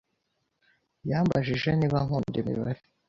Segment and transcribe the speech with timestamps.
[1.09, 2.81] Yambajije niba nkunda imibare.